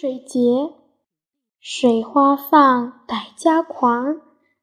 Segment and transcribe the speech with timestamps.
[0.00, 0.74] 水节，
[1.58, 4.20] 水花放，傣家狂。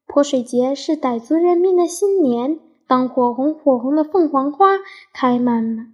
[0.07, 2.57] 泼水节是傣族人民的新年。
[2.87, 4.77] 当火红火红的凤凰花
[5.13, 5.93] 开满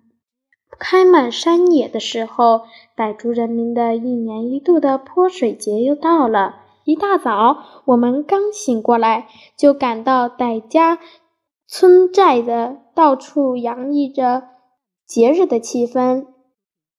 [0.78, 2.66] 开满山野的时候，
[2.96, 6.58] 傣族人民的一年一度的泼水节又到了。
[6.84, 9.28] 一大早，我们刚醒过来，
[9.58, 11.00] 就感到傣家
[11.68, 14.44] 村寨的到处洋溢着
[15.08, 16.28] 节日的气氛。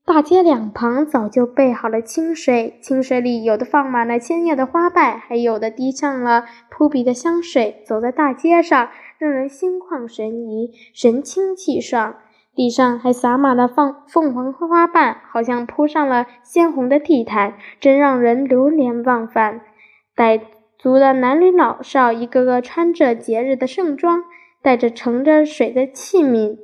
[0.05, 7.83] 大街两旁早就备好了清水，清水里有的放满了鲜艳的花瓣，还有的滴上了扑鼻的香水。
[7.87, 12.17] 走在大街上，让人心旷神怡，神清气爽。
[12.55, 19.63] 地上还洒满了放凤凰花瓣，好像铺上了鲜红的地毯，真让人流连忘返。
[20.17, 20.41] 傣
[20.77, 24.25] 族的男女老少，一个个穿着节日的盛装，
[24.61, 26.59] 带着盛着水的器皿，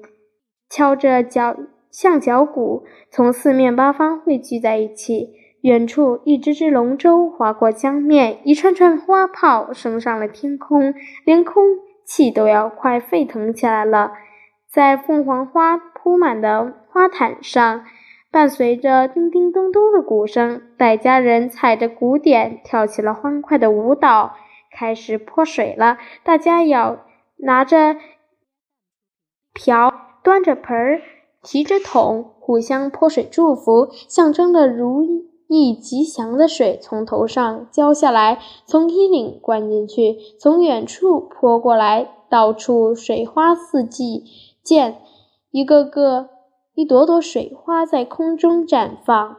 [0.69, 1.57] 敲着脚。
[1.91, 11.65] 象脚鼓从四面八方汇聚在一起，远处一只只龙舟划过江面，一串串花炮升上了天空，连空
[12.05, 14.13] 气都要快沸腾起来了。
[14.71, 17.85] 在凤凰花铺满的花毯上，
[18.31, 24.37] 伴随着叮叮咚咚的鼓声，傣家人踩着鼓点跳起了欢快的舞蹈，
[24.71, 25.97] 开始泼水了。
[26.23, 27.07] 大家要
[27.39, 27.97] 拿着
[29.55, 29.93] 瓢，
[30.23, 31.01] 端着盆儿。
[31.43, 35.05] 提着桶，互相泼水祝福，象征着如
[35.49, 44.25] 意吉祥的水从头上浇下来，从衣领灌进去，从远处泼过来，到处水花四季。
[44.63, 45.01] 见
[45.51, 46.29] 一个个、
[46.75, 49.37] 一朵朵水花在空中绽放，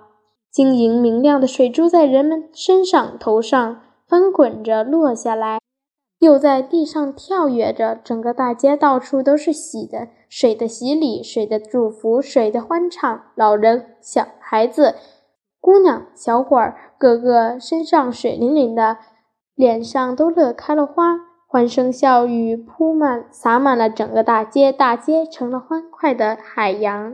[0.52, 5.59] 晶莹明亮的水珠在人们身上、头上翻滚着落下来。
[6.20, 13.23] 又在地上跳跃着，整个大街到处都是洗的水的洗礼，水的祝福，水的欢唱。
[13.36, 14.95] 老人、小孩子、
[15.62, 18.97] 姑娘、小伙儿，个个身上水淋淋的，
[19.56, 27.07] 脸上都乐开了花，欢声笑语铺满，洒满了整个大街，大街成了欢快的海洋。